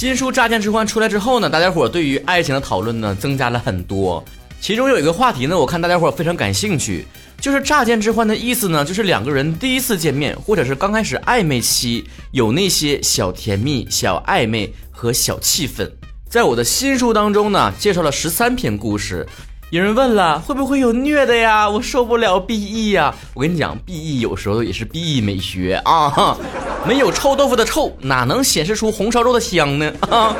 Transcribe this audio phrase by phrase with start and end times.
[0.00, 4.24] 新书《乍见之欢》出来之后呢，大家伙对于爱情的讨论呢增加了很多。
[4.58, 7.06] 其中有一个话题呢，我看大家伙非常感兴趣，
[7.38, 15.86] 就是乍见之欢的意思呢，就是两个人第一次见面，或者是刚开始暧昧期，有那些小甜蜜、小暧昧和小气氛。
[16.30, 19.26] 在我的新书当中呢，介绍了十三篇故事。
[19.70, 21.70] 有人问了，会不会有虐的呀？
[21.70, 23.14] 我受不了 B E 呀！
[23.34, 26.36] 我跟你讲，B E 有时候也是 B E 美学啊，
[26.84, 29.92] 没有臭豆腐的臭，哪能显示出红烧肉的香呢？
[30.10, 30.34] 啊！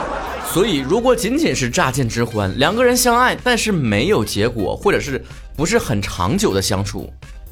[0.53, 5.25] 所以，如果仅仅是乍见之欢，两个人相爱，但是没有结果，或者是
[5.56, 7.09] 不是很长久的相处，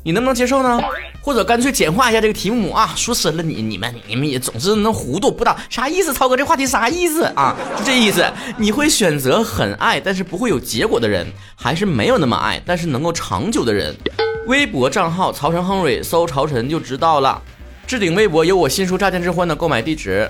[0.09, 0.81] 你能不能接受呢？
[1.21, 2.95] 或者干脆简化一下这个题目啊？
[2.97, 6.15] 说深了，你你们你们也总是能糊涂不知道啥意思？
[6.15, 7.55] 曹哥，这话题啥意思啊？
[7.77, 8.25] 就这意思，
[8.57, 13.95] 你会选择很爱但是不会有结果的人，还是没有那么爱但是能够长久的人？
[14.47, 17.43] 微博账号曹晨亨瑞，搜曹晨就知道了。
[17.87, 20.27] 置顶微博有我新书《乍见之欢》的购买地址。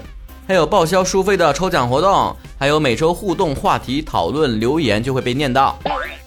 [0.49, 5.79] 还有报销书费的抽奖活动，还有每周互动话题讨论留言就会被念到。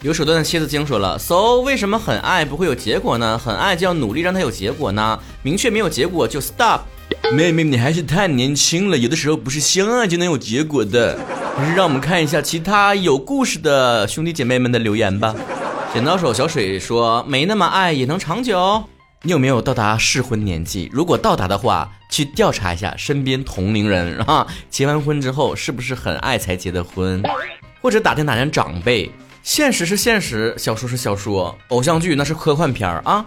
[0.01, 3.37] 有手段的妻子精说了，so 为什么很爱不会有结果呢？
[3.37, 5.19] 很爱就要努力让他有结果呢？
[5.43, 6.81] 明确没有结果就 stop。
[7.31, 11.19] 妹妹，你还是太年轻了，有的时候不是相爱就能有结果的。
[11.55, 15.35] 还是让我们看一下其他有故事的兄弟姐妹们的留言吧。
[15.93, 18.83] 剪刀手小水说，没那么爱也能长久。
[19.21, 20.89] 你有没有到达适婚年纪？
[20.91, 27.21] 如果到达的话，去调查一下身边同龄人 啊，结完婚之后是不是很爱才结的婚？
[27.83, 29.11] 或者打听打听长辈。
[29.43, 33.25] 现实是现实，小说是小说，偶像剧那是科幻片儿啊。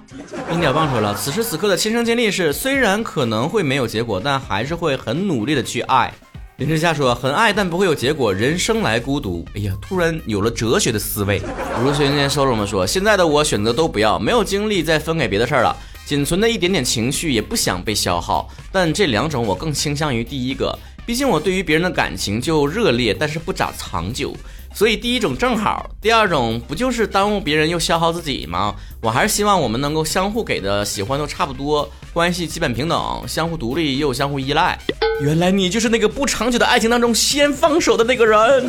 [0.49, 6.13] 冰点棒说了，此时此刻的亲身经历是，虽然可能会没有结果，但还是会很努力的去爱。
[6.59, 8.33] 林之夏说：“很爱，但不会有结果。
[8.33, 11.43] 人生来孤独。”哎呀，突然有了哲学的思维。
[11.83, 12.65] 如学今天收了吗？
[12.65, 18.49] 说现在的我选择都不要，没有精力再分给别的事儿了，仅存的一点点情绪也不想被消耗。
[18.71, 24.33] 但这两种我更倾向于第一个，毕竟我对于别人的感情就热烈，但是不咋长久。
[24.75, 28.75] 所以第一种正好，第二种不就是耽误别人又消耗自己吗？
[29.01, 34.77] 我还是希望我们能够相互给的喜欢都差不多，关系基本平等，相互独立又相互依赖。
[35.21, 38.69] 原来你就是那个不长久的爱情当中先放手的那个人。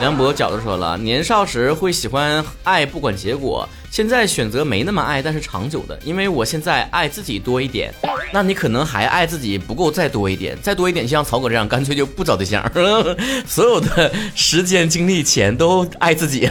[0.00, 7.92] 梁博饺子说了，年少时会喜欢爱不管结果，现在选择没那么爱，但是长久的，因为我现在爱自己多一点。
[8.32, 12.64] 那你可能还爱自己不够再多一点，再多一点，像曹哥这样，干脆就不找对象，
[13.46, 16.50] 所有的时间、精力、钱都爱自己。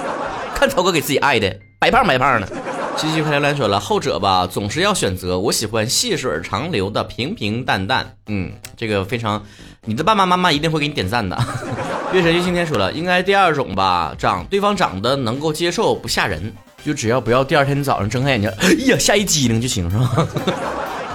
[0.54, 2.48] 看曹哥给自己爱的白胖白胖的。
[2.96, 8.14] 继续快来说了，后者吧，总是要选择我喜欢细水长流的平平淡淡。
[8.26, 9.42] 嗯，这个非常，
[9.86, 11.38] 你的爸爸妈妈一定会给你点赞的。
[12.12, 16.52] 月神月星天说了，应该第二种吧，长对方长得能够接受，不吓人，
[16.84, 20.26] 就只要不要第二天早上睁开眼睛，哎呀，吓一激灵就行，是吧？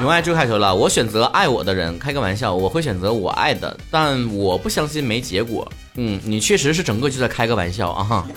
[0.02, 5.66] 永爱周凯说了，我选择爱我的人，开个玩笑，我会选择我爱的，但我不相信没结果。
[5.96, 8.28] 嗯，你确实是整个就在开个玩笑啊。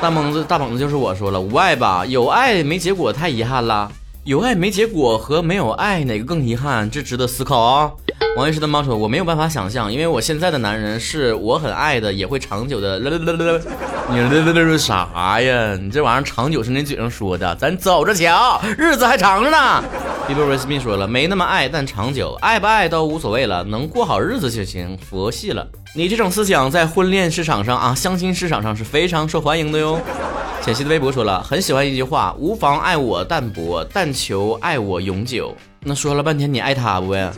[0.00, 3.90] 大猛子，大猛子就是我说了，无爱吧，有爱没结果，太遗憾了。
[4.22, 6.88] 有爱没结果和没有爱哪个更遗憾？
[6.88, 7.90] 这值得思考啊。
[8.36, 12.98] 王医师的猫说，我没有办法想象，因为我现在的男人是我很爱的，也会长久的。
[13.00, 15.76] 你啥呀？
[15.76, 19.82] 你这玩意儿长久是你嘴上说的，咱走着瞧，日子还长着呢。
[20.26, 25.66] B i b e r s m i 说了，没那么爱，但长久，爱不爱都无所谓了，能过好日子就行，佛系了。
[25.94, 30.00] 你这种思想在婚恋市场上啊，相亲市场上是非常受欢迎的哟。
[30.62, 35.54] 浅汐的微博说了，很喜欢一句话，无妨爱我淡薄，但求爱我永久。
[35.80, 37.30] 那说了半天，你爱他不呀？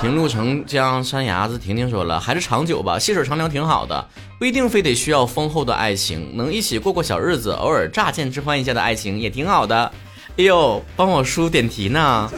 [0.00, 4.04] 平路成江山崖子，婷婷说了，还是长久吧，细水长流挺好的，
[4.36, 9.92] 不一定非得需要丰厚的爱情，能一起过过小日子，偶尔乍见之欢一下的爱情也挺好的。
[10.36, 12.30] 哎呦，帮我输点题呢，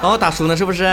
[0.00, 0.84] 帮我打输呢是不是？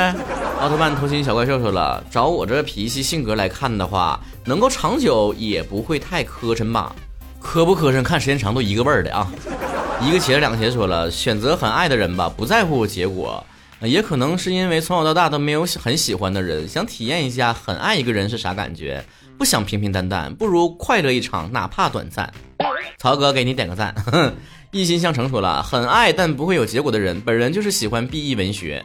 [0.60, 6.96] 奥特曼偷心小怪兽说了，找我这脾气性格来看的话，能够长久也不会太磕碜吧？
[7.40, 9.28] 磕不磕碜看时间长都一个味儿的啊。
[10.02, 13.44] 一个茄子两个茄子说了，选择很爱的人吧，不在乎结果。
[13.82, 19.04] 也可能是因为从小到大都没有很喜欢的人，想体验一下很爱一个人是啥感觉，
[19.38, 22.32] 不想平平淡淡，不如快乐一场，哪怕短暂。
[22.98, 23.94] 曹哥给你点个赞。
[24.72, 28.84] 一心向成说了，很爱但不会有结果的人，本人就是喜欢 B E 文学。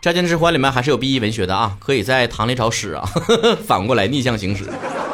[0.00, 3.04] 乍见之欢里面还是有 B E 文学的啊，可以在堂里找史啊，
[3.66, 4.64] 反过来逆向行驶。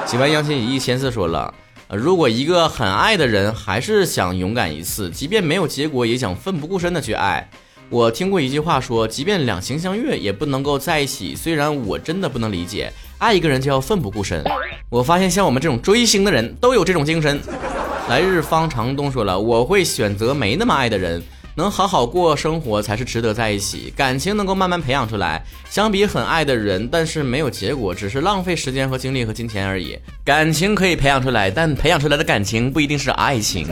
[0.06, 1.52] 喜欢杨千以一千次说了，
[1.88, 7.48] 如果一个很爱的人还是想勇敢一次，即便没有结果，也想奋不顾身的去爱。
[7.88, 11.34] 我听过一句话说，即便两情相悦，也不能够在一起。
[11.34, 14.44] 虽然我真的不能理解，爱一个人就要奋不顾身。
[14.88, 17.40] 我发现像我们这种追星的人都有这种精神。
[18.08, 21.22] 来日方长东说了，我会选择没那么爱的人，
[21.54, 23.92] 能好好过生活才是值得在一起。
[23.96, 29.96] 感情能够慢慢培养出来，相比很爱的人，但是没有结果，只是浪费时间和精力和金钱而已。
[30.24, 33.68] 感情可以培养出来，但培养出来的感情不一定是爱情。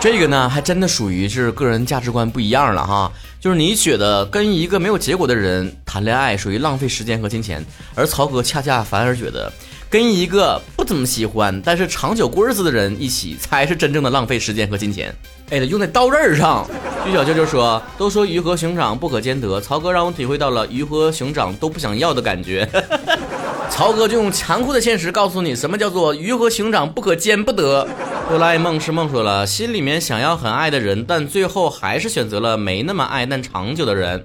[0.00, 3.10] 这个呢，还真的属于是个人价值观不一样了哈。
[3.40, 7.62] 就是你觉得跟一个没有结果的人谈恋爱属于浪费时间和金钱，
[7.94, 9.52] 而曹哥恰恰反而觉得。
[9.90, 15.14] 跟一个不怎么喜欢，但是长久过日子的人一起，才是真正的浪费时间和金钱。
[15.50, 16.66] 哎，用在刀刃上。
[17.04, 22.68] 据小舅舅说，都说鱼和熊掌不可兼得，曹哥让我体会到了鱼和熊掌都不想要的感觉。
[23.70, 27.86] 曹哥就用残酷的现实告诉你，什么叫做鱼和熊掌不可兼不得。
[28.28, 34.24] 哆啦 A 梦是梦说了，心里面想要很爱的人，但最后还是选择了没那么爱但长久的人。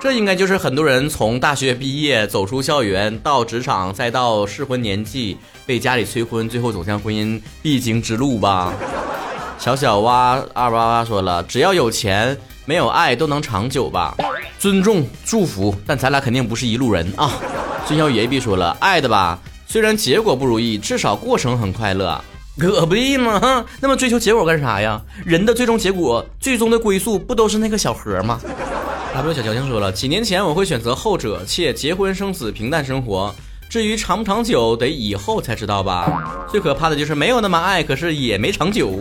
[0.00, 8.74] 这应该就是很多人从大学毕业走出校园，到职场，再到适婚年纪被家里催婚，最后走向婚姻必经之路吧。
[9.58, 14.14] 小小蛙二八八说了，只要有钱没有爱都能长久吧。
[14.58, 17.32] 尊重祝福，但咱俩肯定不是一路人啊。
[17.86, 22.22] 孙小雨 A B 说了，爱的吧，虽然结果不如意，至少过程很快乐。
[22.58, 23.64] 可不嘛？
[23.80, 25.00] 那么追求结果干啥呀？
[25.24, 28.40] 人的最终结果、最终的归宿不都是那个小盒吗
[29.14, 33.34] ？W 小矫情说了，几年前我会选择后者，且结婚生子、平淡生活。
[33.68, 36.46] 至于长不长久，得以后才知道吧。
[36.48, 38.98] 最可怕的就是没有那么爱，可是也没长久。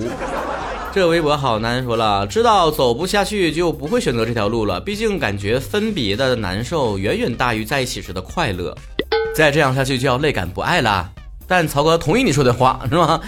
[0.93, 4.81] 这微博好难说了，知道走不下去就不会选择这条路了。
[4.81, 8.75] 毕竟感觉分别的难受远远大于在一起时的快乐。
[9.33, 11.11] 再这样下去就要泪感不爱了。
[11.47, 13.19] 但曹哥同意你说的话，是吧？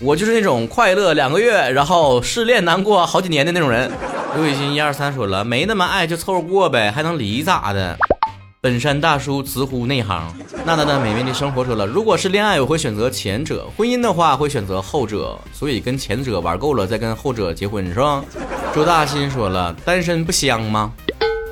[0.00, 3.90] 我就是那种快乐两个月，然后失恋难过好几年的那种人。
[4.34, 7.98] 刘雨欣一二三说了，没那么爱就凑合过呗，还能离咋的？
[8.62, 10.32] 本山大叔直呼内行。
[10.64, 15.38] 娜娜的美味的生活说了，如果是恋爱，我会选择前者；婚姻的话，会选择后者。
[15.52, 18.24] 所以跟前者玩够了，再跟后者结婚，是吧？
[18.74, 20.92] 周大新说了，单身不香吗？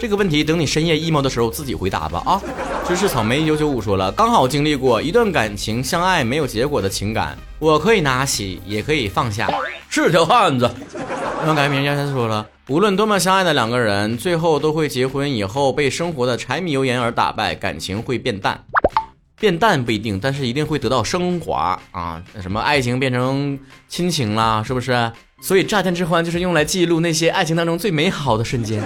[0.00, 2.41] 这个问题等你深夜 emo 的时候自己回答吧啊！
[2.88, 9.46] 芝士草莓一九九五说了，刚好经历过一段感情相爱没有结果的情感，我可以拿起，也可以放下，
[9.90, 10.70] 是条汉子。
[11.44, 18.58] 让改名家他说了，无论多么相爱的两个人，最后都会结婚以后被生活的柴米油盐而打败，感情会变淡，
[19.38, 22.23] 变淡不一定，但是一定会得到升华啊！
[22.40, 25.12] 什么爱情变成亲情啦，是不是？
[25.43, 28.82] 所以乍见之欢就是用来记录那些爱情当中最美好的瞬间。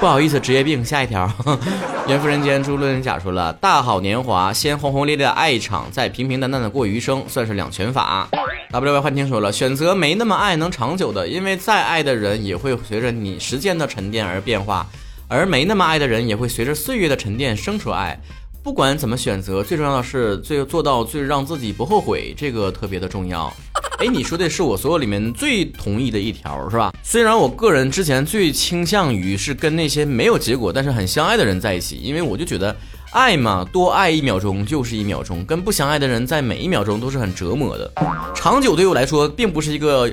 [0.00, 0.84] 不好意思，职业病。
[0.84, 1.28] 下一条，
[2.06, 8.28] 缘夫人间朱论甲说了：大好年华，先轰轰烈烈的爱一场，再平平淡淡的过余生，算是两全法。
[8.70, 14.86] W Y 幻听说了，选择没那么爱能长久的，因为再爱的人也会随着你时间的沉淀而变化，
[15.26, 18.16] 而没那么爱的人也会随着岁月的沉淀生出爱。
[18.62, 23.52] 不管怎么选择，最重要的是最做到最让自己不后悔，这个特别的重要。
[23.98, 26.94] 哎，你说的是我所有里面最同意的一条，是吧？
[27.02, 32.74] 虽然我个人之前最倾向于是跟那些没有结果但是很相爱的人在一起，因为我就觉得
[33.10, 37.92] 爱嘛，多爱一秒钟就是一秒钟，跟不相爱的人在每一秒钟都是很折磨的。
[38.36, 40.08] 长久对我来说并不是一个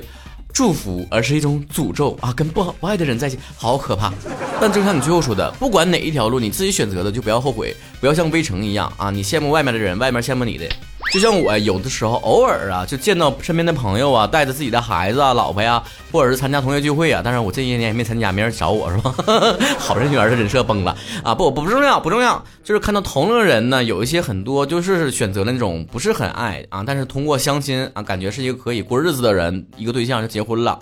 [0.52, 2.32] 祝福，而是一种诅咒啊！
[2.32, 4.12] 跟不不爱的人在一起好可怕。
[4.60, 9.12] 但就像你最后说的，不管哪一条路你自己选择的，就不要后悔，不要像微城一样啊！
[9.12, 10.66] 你羡慕外面的人，外面羡慕你的。
[11.12, 15.82] 就像我有的时候偶尔啊，就见到身边的朋友啊，带着自己的孩子啊、老婆呀，
[16.12, 17.22] 或者是参加同学聚会啊。
[17.24, 19.14] 但是我这些年也没参加，没人找我是吧？
[19.78, 21.34] 好人缘的人设崩了啊！
[21.34, 30.78] 不不不重要，不重要，就是看到同龄人呢，有一些很多就是选择了那种不是很爱啊，但是通过相亲啊，感觉是一个可以过日子的人，一个对象就结婚了。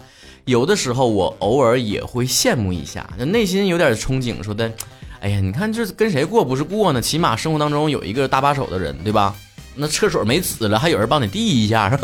[0.46, 4.72] 有的时候我偶尔也会羡慕一下，就内心有点憧憬，说的，
[5.20, 7.00] 哎呀，你看这跟谁过不是过呢？
[7.00, 9.34] 起码生活当中有一个搭把手的人，对吧？
[9.76, 11.98] 那厕所没纸了，还有人帮你递一下。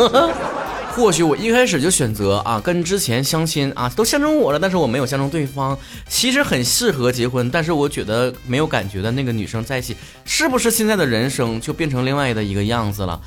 [0.92, 5.78] 或许我一开始就选择啊，跟之前相亲啊，都相中我了，但是我没有相中对方。
[6.08, 13.18] 其实很适合结婚，但是我觉得没有感觉的那个女生在一起，是不是现在的人生就变成另外的一个样子了？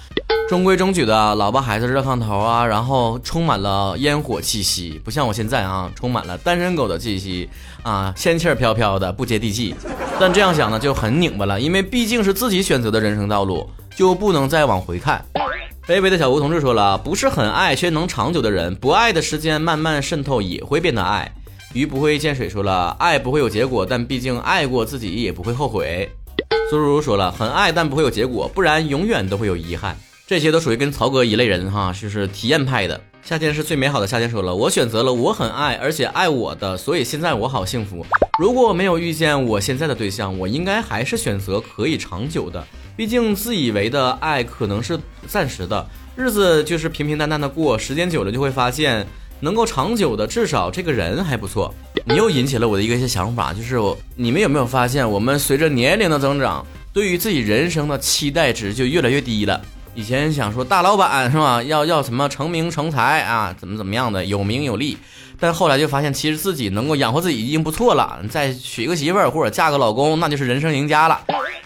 [0.50, 7.50] 中规中矩的老婆孩子热炕头啊，然后充满了烟火气息，不像我现在啊，充满了单身狗的气息
[7.82, 9.74] 啊，仙气飘飘的，不接地气。
[10.20, 13.68] 但这样想呢，就很拧巴了，因为毕竟是自己选择的人生道路。
[13.96, 15.24] 就不能再往回看。
[15.88, 21.30] 卑微的小吴同志说了，不是很爱却能长久的人，不爱的时间慢慢渗透也会变得爱。
[21.74, 26.10] 鱼不会见水说了，爱不会有结果，但毕竟爱过自己也不会后悔。
[26.70, 29.98] 苏如如说了，很爱但不会有结果，不然永远都会有遗憾。
[30.26, 33.00] 这些都属于跟曹哥一类人哈，就是体验派的。
[33.22, 38.06] 夏天是最美好的夏天说了，我选择了我很爱而且爱我的，所以现在我好幸福。
[38.40, 42.66] 如果我没有遇见我现在的对象，我应该还是选择可以长久的。
[42.96, 49.06] 毕竟自以为的爱可能是暂时的，日子就是平平淡淡的过，时间久了就会发现，
[49.40, 51.74] 能够长久的至少这个人还不错。
[52.06, 53.78] 你又引起了我的一个一些想法，就是
[54.16, 59.60] 你们有没有发现，我们随着年龄的增长，对于自己人生的期待值就越来越低了。
[59.96, 61.62] 以前想说大老板是吧？
[61.62, 63.56] 要要什么成名成才啊？
[63.58, 64.98] 怎么怎么样的有名有利？
[65.40, 68.20] 但后来就发现，其实自己能够养活自己已经不错了。
[68.30, 71.20] 再娶个媳妇儿或者嫁个老公，那就是人生赢家了。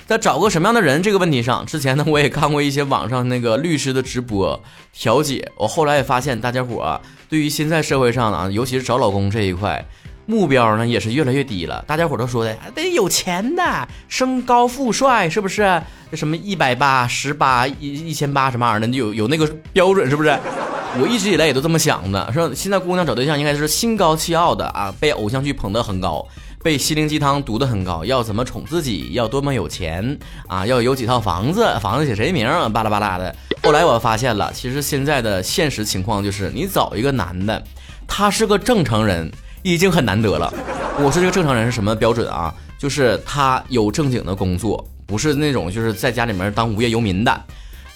[0.06, 5.52] 在找个什么样的人这个问题上，之前呢我也看过一些网上那个律师的直播调解。
[5.56, 9.86] 我后来也发现，大家伙儿对于现在社会上啊，尤其是找老公这一块。
[10.28, 15.82] 目标呢也是越来越低了，大家伙都说的得有钱的，身高富帅，是不是？
[16.14, 20.38] 什么一百八十八一一千八什么玩意儿的，有有那个标准是不是？
[21.00, 26.26] 我一直以来也都这么想的，说现在姑娘找对象应该是心高气傲的啊，被偶像剧捧得很高，
[26.64, 30.18] 被心灵鸡汤读得很高，要怎么宠自己，要多么有钱
[30.48, 33.36] 啊，要有几套房子，房子写谁名，巴拉巴拉的。
[33.64, 37.62] 后来我发现了，其实现在的现实情况就是，你找一个男的，
[38.08, 39.32] 他是个正常人。
[39.74, 40.54] 已经很难得了。
[40.98, 42.54] 我说这个正常人是什么标准啊？
[42.80, 47.42] 就是他有正经的工作，不是那种就是在家里面当无业游民的。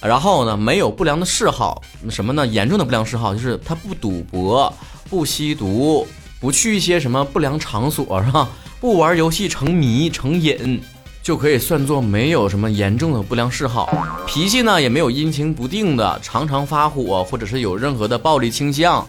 [0.02, 2.46] 然后呢，没有不良的嗜好，什么呢？
[2.46, 4.72] 严重的不良嗜好就是他不赌博、
[5.08, 6.06] 不吸毒、
[6.40, 8.48] 不去一些什么不良场所，是吧？
[8.80, 10.82] 不玩游戏成迷成瘾，
[11.22, 13.88] 就可以算作没有什么严重的不良嗜好。
[14.26, 19.06] 脾气呢也没有阴晴不定的，常常发火，或者是有任何的暴力倾向。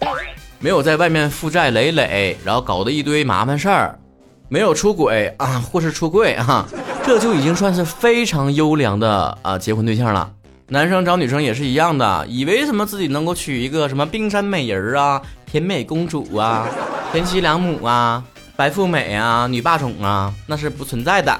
[0.64, 4.00] 没有在外面负债累累，然后搞得一堆麻烦事儿，
[4.48, 6.66] 没有出轨啊，或是出柜啊，
[7.06, 10.32] 这就已经算是非常优良的啊结婚对象了。
[10.70, 16.66] 男生找女生也是一样的，以为什么自己能够娶一个什么冰山美人啊、甜美公主啊、
[17.12, 18.24] 贤妻良母啊、
[18.56, 21.38] 白富美啊、女霸总啊，那是不存在的。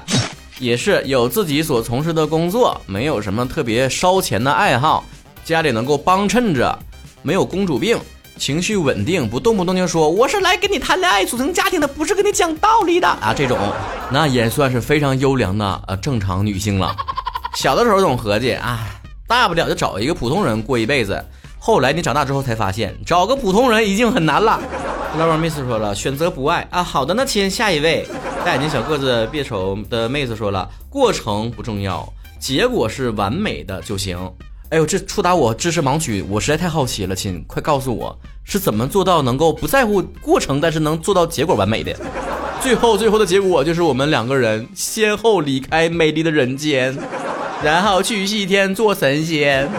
[0.58, 5.02] 也是有自己所从事的工作，没有什么特别烧钱的爱好，
[5.46, 6.78] 家里能够帮衬着，
[7.22, 7.98] 没有公主病。
[8.36, 13.32] 情绪稳定，不动不动就说我是来跟你谈恋爱、组成家庭的，不是跟你讲道理的啊！
[13.36, 13.58] 这种
[14.10, 16.94] 那也算是非常优良的呃正常女性了。
[17.56, 18.80] 小的时候总合计啊，
[19.26, 21.24] 大不了就找一个普通人过一辈子。
[21.58, 24.60] 后来你长大之后才发现，找个普通人已经很难了。
[25.16, 26.82] 老板 miss 说了，选择不爱啊。
[26.82, 28.06] 好的，那亲，下一位，
[28.44, 32.06] 大眼睛小个子别丑的妹子说了，过程不重要，
[32.38, 34.18] 结果是完美的就行。
[34.74, 41.96] 哎呦，这触达我知识盲区，我实在太好奇了，亲，快告诉我是怎么做到能够不在乎过程，但是能做到结果完美的？
[42.60, 46.92] 最后，最后的结果就是我们两个人先后离开美丽的人间，
[47.62, 49.70] 然后去西天做神仙。